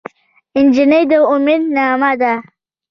[0.65, 2.33] نجلۍ د امید نغمه ده.